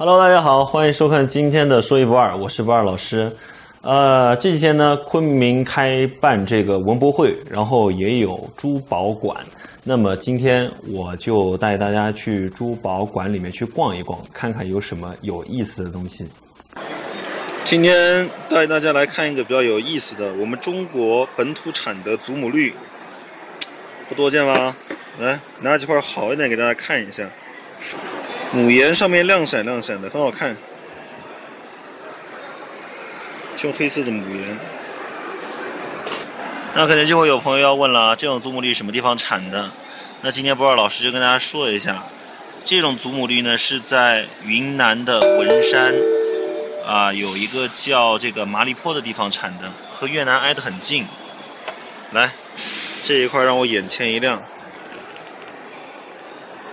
[0.00, 3.34] Hello，大家好，欢迎收看今天的说一不二，我是不二老师。
[3.80, 9.44] 呃，这几天呢，昆明开办这个文博会，然后也有珠宝馆。
[9.82, 16.28] 那么今天我就带大家去珠宝馆里面去逛一逛，看看有什么有意思的东西。
[17.64, 22.72] 今天带大家来看一个比较有意思的，我们中国本土产的祖母绿，
[24.08, 24.76] 不多见吧？
[25.18, 27.28] 来拿几块好一点给大家看一下，
[28.52, 30.56] 母岩上面亮闪亮闪的，很好看。
[33.56, 34.58] 就黑色的母岩。
[36.74, 39.70] 那可能就会有朋友要问了，这种祖母绿什么地方产的？
[40.22, 42.04] 那今天博尔老师就跟大家说一下，
[42.64, 45.94] 这种祖母绿呢是在云南的文山
[46.86, 51.06] 啊，有一个叫这个麻栗坡的地方产的，和越南挨得很近。
[52.12, 52.30] 来，
[53.02, 54.42] 这一块让我眼前一亮。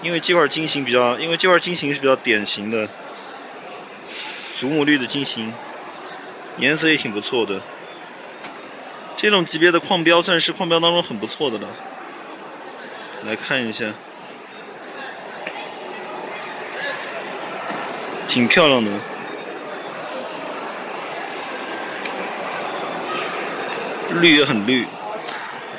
[0.00, 2.88] 因为这块金型比较，因为这块金型是比较典型的
[4.58, 5.52] 祖母绿的金型，
[6.58, 7.60] 颜色也挺不错的。
[9.16, 11.68] 这种级别的矿标算是矿标当中很不错的了。
[13.26, 13.86] 来看一下，
[18.28, 18.90] 挺漂亮的，
[24.20, 24.86] 绿也很绿。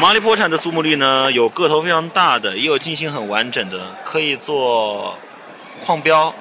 [0.00, 5.16] 麻栗坡产的祖母绿呢，有个头非常大的，也有金型很完整的，可以做
[5.80, 6.34] 矿标，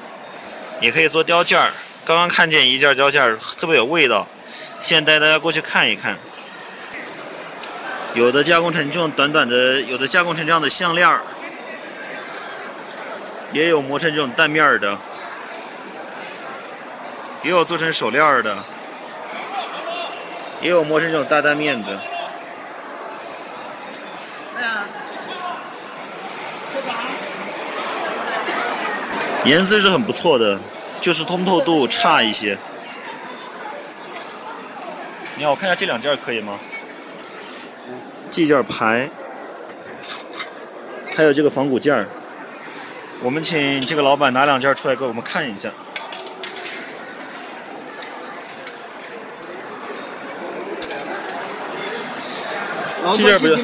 [0.82, 1.70] 也可以做雕件儿。
[2.04, 4.28] 刚刚看见一件雕件儿，特别有味道，
[4.80, 6.18] 现在带大家过去看一看。
[8.16, 11.22] 有的加工成这种短短的，有的加工成这样的项链儿，
[13.52, 14.98] 也有磨成这种蛋面儿的，
[17.44, 18.58] 也有做成手链儿的，
[20.60, 22.02] 也有磨成这种大蛋面的。
[29.46, 30.60] 颜色是很不错的，
[31.02, 32.58] 就是通透度差一些。
[35.36, 36.60] 你好，我看一下这两件可以吗？
[38.32, 39.10] 这件牌，
[41.16, 42.08] 还有这个仿古件儿。
[43.22, 45.70] 我们请这个老板拿两件出来给我们看一下。
[53.14, 53.56] 这件不是？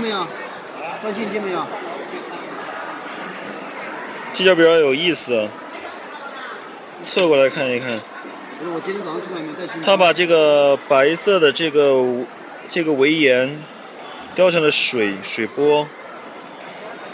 [1.01, 1.65] 装现金没有？
[4.33, 5.47] 这件比较有意思。
[7.01, 7.99] 侧过来看一看。
[8.59, 9.81] 不是我今天早上出来没带。
[9.83, 12.03] 他把这个白色的这个
[12.67, 13.61] 这个围岩
[14.35, 15.87] 雕成了水水波，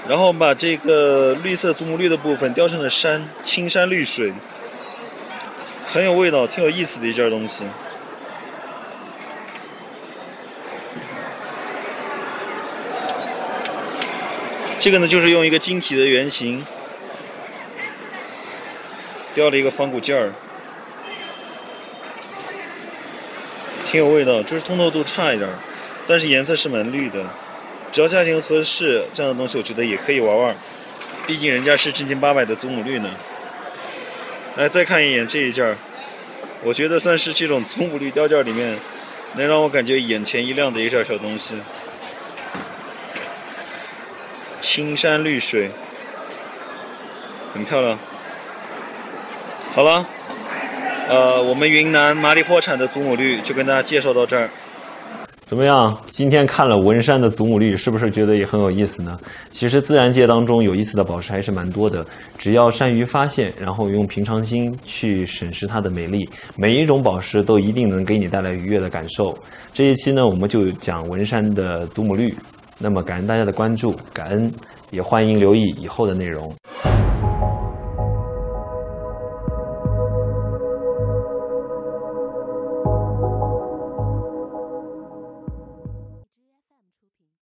[0.07, 4.33] 然后把这个绿色祖母绿的部分雕成了山青山绿水，
[5.85, 7.65] 很有味道，挺有意思的一件东西。
[14.79, 16.63] 这个呢，就是用一个晶体的圆形
[19.35, 20.31] 雕了一个仿古件儿。
[23.85, 25.47] 挺有味道，就是通透度差一点，
[26.07, 27.23] 但是颜色是蛮绿的。
[27.91, 30.55] 只要价钱合适，这样的东西我觉得也可以玩玩。
[31.27, 33.09] 毕竟人家是正经八百的祖母绿呢。
[34.55, 35.77] 来，再看一眼这一件儿，
[36.63, 38.77] 我觉得算是这种祖母绿雕件里面
[39.35, 41.55] 能让我感觉眼前一亮的一件小东西。
[44.59, 45.71] 青山绿水，
[47.53, 47.97] 很漂亮。
[49.75, 50.07] 好了。
[51.09, 54.49] 呃，我们云南麻栗坡产的祖母绿就跟大家介绍到这儿。
[55.45, 56.01] 怎么样？
[56.09, 59.19] 今天看了文山的祖母绿，是不是觉得也很有意思呢？
[59.51, 62.05] 其实自然界当中有意思的宝石还是蛮多的，
[62.37, 69.37] 只要善于发现，然后用平常心去审视它的美丽，每一种宝石都一定能给你带来愉悦的感受。
[69.73, 72.33] 这一期呢，我们就讲文山的祖母绿。
[72.77, 74.49] 那么感恩大家的关注，感恩，
[74.91, 76.53] 也欢迎留意以后的内容。